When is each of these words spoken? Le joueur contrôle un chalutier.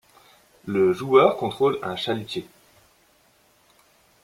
Le 0.65 0.93
joueur 0.93 1.37
contrôle 1.37 1.77
un 1.83 1.95
chalutier. 1.95 2.47